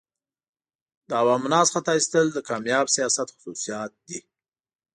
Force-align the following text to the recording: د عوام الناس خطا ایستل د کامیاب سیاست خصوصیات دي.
د 1.07 1.09
عوام 1.21 1.41
الناس 1.45 1.67
خطا 1.73 1.91
ایستل 1.97 2.25
د 2.33 2.37
کامیاب 2.49 2.85
سیاست 2.95 3.27
خصوصیات 3.33 3.91
دي. 4.07 4.19